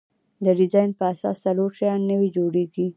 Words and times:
د 0.43 0.45
ډیزاین 0.59 0.89
په 0.99 1.03
اساس 1.13 1.37
څلور 1.45 1.69
شیان 1.77 2.01
نوي 2.11 2.29
جوړیږي. 2.37 2.87